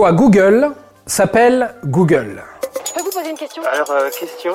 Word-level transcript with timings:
pourquoi 0.00 0.16
Google 0.16 0.70
s'appelle 1.04 1.74
Google 1.84 2.42
Je 2.86 2.92
peux 2.94 3.02
vous 3.02 3.10
poser 3.10 3.28
une 3.28 3.36
question? 3.36 3.62
Alors, 3.70 3.90
euh, 3.90 4.08
question? 4.08 4.52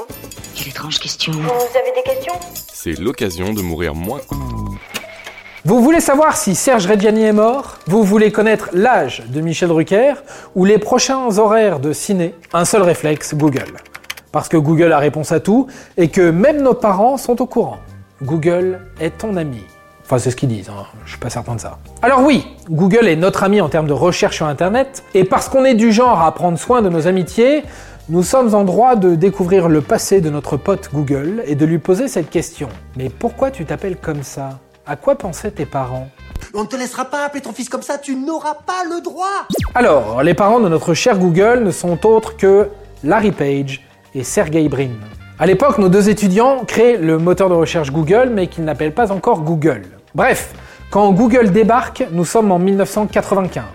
Quelle 0.55 0.69
étrange 0.69 0.97
question. 0.97 1.33
Vous 1.33 1.77
avez 1.77 1.91
des 1.95 2.01
questions? 2.01 2.33
C'est 2.73 2.97
l'occasion 2.99 3.53
de 3.53 3.61
mourir 3.61 3.93
moins. 3.93 4.21
Vous 5.63 5.83
voulez 5.83 5.99
savoir 5.99 6.35
si 6.35 6.55
Serge 6.55 6.87
Reggiani 6.87 7.25
est 7.25 7.31
mort? 7.31 7.77
Vous 7.85 8.01
voulez 8.01 8.31
connaître 8.31 8.69
l'âge 8.73 9.21
de 9.27 9.39
Michel 9.39 9.69
Drucker 9.69 10.15
ou 10.55 10.65
les 10.65 10.79
prochains 10.79 11.37
horaires 11.37 11.79
de 11.79 11.93
ciné? 11.93 12.33
Un 12.51 12.65
seul 12.65 12.81
réflexe, 12.81 13.35
Google. 13.35 13.75
Parce 14.31 14.49
que 14.49 14.57
Google 14.57 14.93
a 14.93 14.97
réponse 14.97 15.31
à 15.31 15.39
tout 15.39 15.67
et 15.95 16.09
que 16.09 16.31
même 16.31 16.63
nos 16.63 16.73
parents 16.73 17.17
sont 17.17 17.39
au 17.39 17.45
courant. 17.45 17.77
Google 18.23 18.79
est 18.99 19.15
ton 19.19 19.37
ami. 19.37 19.61
Enfin, 20.05 20.19
c'est 20.19 20.29
ce 20.29 20.35
qu'ils 20.35 20.49
disent, 20.49 20.69
hein. 20.69 20.85
je 21.03 21.11
suis 21.11 21.19
pas 21.19 21.31
certain 21.31 21.55
de 21.55 21.59
ça. 21.59 21.79
Alors 22.03 22.21
oui, 22.23 22.45
Google 22.69 23.07
est 23.07 23.15
notre 23.15 23.43
ami 23.43 23.59
en 23.59 23.69
termes 23.69 23.87
de 23.87 23.93
recherche 23.93 24.35
sur 24.35 24.45
Internet, 24.45 25.03
et 25.15 25.23
parce 25.23 25.49
qu'on 25.49 25.65
est 25.65 25.73
du 25.73 25.91
genre 25.91 26.21
à 26.21 26.31
prendre 26.35 26.59
soin 26.59 26.83
de 26.83 26.89
nos 26.89 27.07
amitiés, 27.07 27.63
nous 28.07 28.21
sommes 28.21 28.53
en 28.53 28.63
droit 28.63 28.95
de 28.95 29.15
découvrir 29.15 29.67
le 29.67 29.81
passé 29.81 30.21
de 30.21 30.29
notre 30.29 30.57
pote 30.57 30.91
Google 30.93 31.41
et 31.47 31.55
de 31.55 31.65
lui 31.65 31.79
poser 31.79 32.07
cette 32.07 32.29
question. 32.29 32.69
Mais 32.97 33.09
pourquoi 33.09 33.49
tu 33.49 33.65
t'appelles 33.65 33.97
comme 33.97 34.21
ça? 34.21 34.59
À 34.85 34.95
quoi 34.95 35.15
pensaient 35.15 35.49
tes 35.49 35.65
parents? 35.65 36.07
On 36.53 36.61
ne 36.61 36.67
te 36.67 36.75
laissera 36.75 37.05
pas 37.05 37.25
appeler 37.25 37.41
ton 37.41 37.51
fils 37.51 37.67
comme 37.67 37.81
ça, 37.81 37.97
tu 37.97 38.15
n'auras 38.15 38.53
pas 38.53 38.83
le 38.87 39.01
droit 39.01 39.47
Alors, 39.73 40.21
les 40.21 40.35
parents 40.35 40.59
de 40.59 40.69
notre 40.69 40.93
cher 40.93 41.17
Google 41.17 41.63
ne 41.63 41.71
sont 41.71 42.05
autres 42.05 42.37
que 42.37 42.69
Larry 43.03 43.31
Page 43.31 43.83
et 44.13 44.23
Sergey 44.23 44.69
Brin. 44.69 44.91
À 45.37 45.45
l'époque, 45.45 45.79
nos 45.79 45.89
deux 45.89 46.07
étudiants 46.07 46.63
créent 46.65 46.95
le 46.95 47.17
moteur 47.17 47.49
de 47.49 47.55
recherche 47.55 47.91
Google, 47.91 48.31
mais 48.33 48.47
qu'ils 48.47 48.63
n'appellent 48.63 48.93
pas 48.93 49.11
encore 49.11 49.41
Google. 49.41 49.81
Bref, 50.13 50.53
quand 50.89 51.11
Google 51.11 51.51
débarque, 51.51 52.05
nous 52.13 52.23
sommes 52.23 52.53
en 52.53 52.57
1995. 52.57 53.65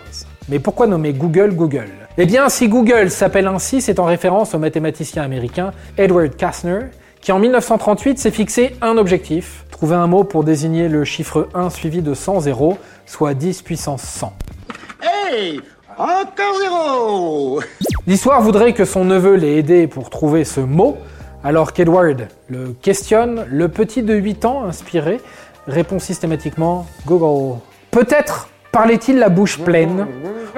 Mais 0.48 0.58
pourquoi 0.58 0.86
nommer 0.86 1.12
Google 1.12 1.54
Google? 1.54 1.90
Eh 2.16 2.24
bien, 2.24 2.48
si 2.48 2.68
Google 2.68 3.10
s'appelle 3.10 3.46
ainsi, 3.46 3.82
c'est 3.82 3.98
en 3.98 4.06
référence 4.06 4.54
au 4.54 4.58
mathématicien 4.58 5.22
américain 5.22 5.72
Edward 5.98 6.34
Kastner, 6.34 6.86
qui 7.20 7.30
en 7.30 7.38
1938 7.38 8.18
s'est 8.18 8.30
fixé 8.30 8.74
un 8.80 8.96
objectif, 8.96 9.66
trouver 9.70 9.96
un 9.96 10.06
mot 10.06 10.24
pour 10.24 10.44
désigner 10.44 10.88
le 10.88 11.04
chiffre 11.04 11.50
1 11.52 11.68
suivi 11.68 12.00
de 12.00 12.14
100 12.14 12.40
zéros, 12.40 12.78
soit 13.04 13.34
10 13.34 13.60
puissance 13.60 14.00
100. 14.00 14.32
Hey 15.02 15.60
Encore 15.98 16.58
zéro 16.58 17.60
L'histoire 18.06 18.40
voudrait 18.40 18.72
que 18.72 18.86
son 18.86 19.04
neveu 19.04 19.34
l'ait 19.34 19.58
aidé 19.58 19.86
pour 19.86 20.08
trouver 20.08 20.44
ce 20.44 20.60
mot, 20.60 20.96
alors 21.44 21.72
qu'Edward 21.72 22.28
le 22.48 22.74
questionne, 22.82 23.46
le 23.48 23.68
petit 23.68 24.02
de 24.02 24.14
8 24.14 24.44
ans, 24.44 24.64
inspiré, 24.64 25.20
répond 25.66 25.98
systématiquement 25.98 26.86
Google. 27.06 27.58
Peut-être 27.90 28.48
parlait-il 28.72 29.18
la 29.18 29.28
bouche 29.28 29.58
pleine, 29.58 30.06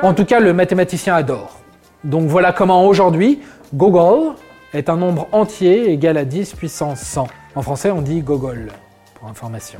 en 0.02 0.14
tout 0.14 0.24
cas 0.24 0.40
le 0.40 0.52
mathématicien 0.52 1.14
adore. 1.14 1.58
Donc 2.04 2.28
voilà 2.28 2.52
comment 2.52 2.86
aujourd'hui, 2.86 3.40
Google 3.74 4.34
est 4.74 4.88
un 4.88 4.96
nombre 4.96 5.28
entier 5.32 5.90
égal 5.90 6.16
à 6.16 6.24
10 6.24 6.54
puissance 6.54 7.00
100. 7.00 7.28
En 7.54 7.62
français 7.62 7.90
on 7.90 8.02
dit 8.02 8.20
Gogol, 8.20 8.72
pour 9.14 9.28
information. 9.28 9.78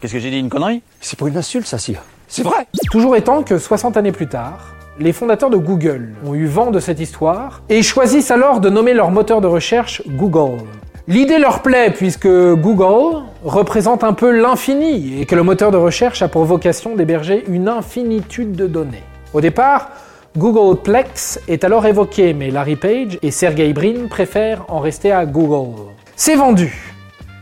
Qu'est-ce 0.00 0.12
que 0.12 0.18
j'ai 0.18 0.30
dit, 0.30 0.38
une 0.38 0.50
connerie? 0.50 0.82
C'est 1.00 1.18
pour 1.18 1.28
une 1.28 1.36
insulte, 1.36 1.66
ça, 1.66 1.78
si. 1.78 1.96
C'est 2.28 2.42
vrai? 2.42 2.66
Toujours 2.90 3.16
étant 3.16 3.42
que 3.42 3.56
60 3.56 3.96
années 3.96 4.12
plus 4.12 4.28
tard, 4.28 4.73
les 4.98 5.12
fondateurs 5.12 5.50
de 5.50 5.56
Google 5.56 6.14
ont 6.24 6.34
eu 6.34 6.46
vent 6.46 6.70
de 6.70 6.78
cette 6.78 7.00
histoire 7.00 7.62
et 7.68 7.82
choisissent 7.82 8.30
alors 8.30 8.60
de 8.60 8.70
nommer 8.70 8.94
leur 8.94 9.10
moteur 9.10 9.40
de 9.40 9.46
recherche 9.46 10.02
Google. 10.06 10.62
L'idée 11.08 11.38
leur 11.38 11.62
plaît 11.62 11.90
puisque 11.90 12.28
Google 12.28 13.24
représente 13.44 14.04
un 14.04 14.12
peu 14.12 14.30
l'infini 14.30 15.20
et 15.20 15.26
que 15.26 15.34
le 15.34 15.42
moteur 15.42 15.70
de 15.70 15.76
recherche 15.76 16.22
a 16.22 16.28
pour 16.28 16.44
vocation 16.44 16.94
d'héberger 16.94 17.44
une 17.48 17.68
infinitude 17.68 18.52
de 18.52 18.66
données. 18.66 19.02
Au 19.32 19.40
départ, 19.40 19.90
Googleplex 20.38 21.40
est 21.48 21.64
alors 21.64 21.86
évoqué, 21.86 22.32
mais 22.32 22.50
Larry 22.50 22.76
Page 22.76 23.18
et 23.22 23.30
Sergey 23.30 23.72
Brin 23.72 24.06
préfèrent 24.08 24.64
en 24.68 24.78
rester 24.78 25.12
à 25.12 25.26
Google. 25.26 25.80
C'est 26.16 26.36
vendu. 26.36 26.94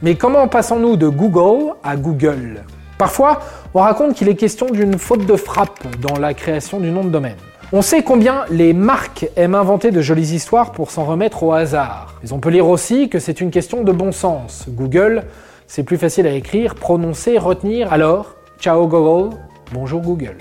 Mais 0.02 0.14
comment 0.14 0.48
passons-nous 0.48 0.96
de 0.96 1.08
Google 1.08 1.74
à 1.84 1.96
Google? 1.96 2.64
Parfois, 2.98 3.40
on 3.74 3.80
raconte 3.80 4.14
qu'il 4.14 4.28
est 4.28 4.34
question 4.34 4.66
d'une 4.66 4.98
faute 4.98 5.24
de 5.24 5.36
frappe 5.36 5.80
dans 6.00 6.18
la 6.18 6.34
création 6.34 6.80
du 6.80 6.90
nom 6.90 7.04
de 7.04 7.10
domaine. 7.10 7.36
On 7.74 7.80
sait 7.80 8.02
combien 8.02 8.44
les 8.50 8.74
marques 8.74 9.30
aiment 9.34 9.54
inventer 9.54 9.92
de 9.92 10.02
jolies 10.02 10.34
histoires 10.34 10.72
pour 10.72 10.90
s'en 10.90 11.04
remettre 11.04 11.42
au 11.42 11.52
hasard. 11.52 12.16
Mais 12.22 12.34
on 12.34 12.38
peut 12.38 12.50
lire 12.50 12.68
aussi 12.68 13.08
que 13.08 13.18
c'est 13.18 13.40
une 13.40 13.50
question 13.50 13.82
de 13.82 13.92
bon 13.92 14.12
sens. 14.12 14.66
Google, 14.68 15.22
c'est 15.66 15.82
plus 15.82 15.96
facile 15.96 16.26
à 16.26 16.32
écrire, 16.32 16.74
prononcer, 16.74 17.38
retenir. 17.38 17.90
Alors, 17.90 18.34
ciao 18.60 18.86
Google, 18.86 19.34
bonjour 19.72 20.02
Google. 20.02 20.36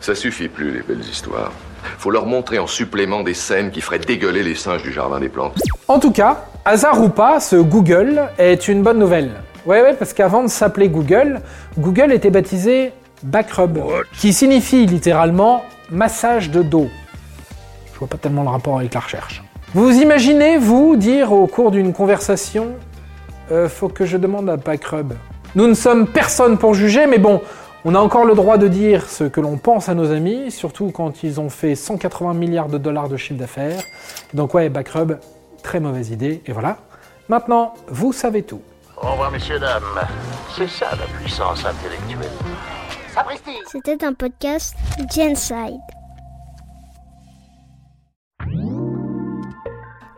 Ça 0.00 0.14
suffit 0.14 0.48
plus, 0.48 0.72
les 0.72 0.82
belles 0.82 1.00
histoires. 1.00 1.52
Faut 1.96 2.10
leur 2.10 2.26
montrer 2.26 2.58
en 2.58 2.66
supplément 2.66 3.22
des 3.22 3.32
scènes 3.32 3.70
qui 3.70 3.80
feraient 3.80 3.98
dégueuler 3.98 4.42
les 4.42 4.54
singes 4.54 4.82
du 4.82 4.92
jardin 4.92 5.20
des 5.20 5.30
plantes. 5.30 5.54
En 5.88 5.98
tout 5.98 6.12
cas, 6.12 6.44
hasard 6.66 7.02
ou 7.02 7.08
pas, 7.08 7.40
ce 7.40 7.56
Google 7.56 8.28
est 8.36 8.68
une 8.68 8.82
bonne 8.82 8.98
nouvelle. 8.98 9.30
Ouais, 9.64 9.80
ouais, 9.80 9.94
parce 9.94 10.12
qu'avant 10.12 10.42
de 10.42 10.48
s'appeler 10.48 10.90
Google, 10.90 11.40
Google 11.78 12.12
était 12.12 12.28
baptisé 12.28 12.92
Backrub, 13.22 13.78
qui 14.18 14.34
signifie 14.34 14.84
littéralement 14.84 15.64
massage 15.90 16.50
de 16.50 16.62
dos. 16.62 16.88
Je 17.92 17.98
vois 17.98 18.08
pas 18.08 18.18
tellement 18.18 18.42
le 18.42 18.48
rapport 18.48 18.78
avec 18.78 18.94
la 18.94 19.00
recherche. 19.00 19.42
Vous 19.74 19.90
imaginez, 19.90 20.56
vous, 20.56 20.96
dire 20.96 21.32
au 21.32 21.46
cours 21.46 21.70
d'une 21.70 21.92
conversation 21.92 22.76
euh, 23.50 23.68
Faut 23.68 23.88
que 23.88 24.06
je 24.06 24.16
demande 24.16 24.48
à 24.48 24.56
Backrub. 24.56 25.14
Nous 25.54 25.66
ne 25.66 25.74
sommes 25.74 26.06
personne 26.06 26.58
pour 26.58 26.74
juger, 26.74 27.06
mais 27.06 27.18
bon, 27.18 27.40
on 27.84 27.94
a 27.94 27.98
encore 27.98 28.24
le 28.24 28.34
droit 28.34 28.56
de 28.56 28.66
dire 28.66 29.08
ce 29.08 29.24
que 29.24 29.40
l'on 29.40 29.56
pense 29.56 29.88
à 29.88 29.94
nos 29.94 30.10
amis, 30.10 30.50
surtout 30.50 30.90
quand 30.90 31.22
ils 31.22 31.40
ont 31.40 31.50
fait 31.50 31.74
180 31.74 32.34
milliards 32.34 32.68
de 32.68 32.78
dollars 32.78 33.08
de 33.08 33.16
chiffre 33.16 33.38
d'affaires. 33.38 33.82
Donc 34.32 34.54
ouais, 34.54 34.68
Backrub, 34.68 35.18
très 35.62 35.80
mauvaise 35.80 36.10
idée, 36.10 36.42
et 36.46 36.52
voilà. 36.52 36.78
Maintenant, 37.28 37.74
vous 37.88 38.12
savez 38.12 38.42
tout. 38.42 38.62
Au 38.96 39.10
revoir, 39.10 39.30
messieurs, 39.30 39.58
dames. 39.58 39.82
C'est 40.56 40.68
ça, 40.68 40.90
la 40.92 41.06
puissance 41.18 41.64
intellectuelle. 41.64 42.30
C'était 43.70 44.04
un 44.04 44.12
podcast 44.12 44.74
Genside. 45.14 45.80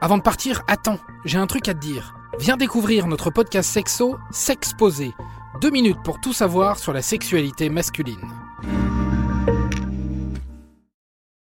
Avant 0.01 0.19
de 0.19 0.23
partir, 0.23 0.63
attends, 0.69 0.99
j'ai 1.25 1.39
un 1.39 1.47
truc 1.47 1.69
à 1.69 1.75
te 1.75 1.79
dire. 1.79 2.15
Viens 2.39 2.57
découvrir 2.57 3.07
notre 3.07 3.31
podcast 3.31 3.71
sexo, 3.71 4.17
S'exposer. 4.31 5.13
Deux 5.61 5.71
minutes 5.71 6.03
pour 6.05 6.21
tout 6.21 6.33
savoir 6.33 6.79
sur 6.79 6.93
la 6.93 7.03
sexualité 7.03 7.71
masculine. 7.71 8.46